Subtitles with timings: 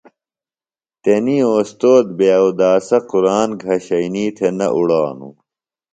[1.01, 5.35] تنی اوستوذ بے اوداسُو قُرآن گھشنیۡ تھےۡ نہ اُڑانُوۡ۔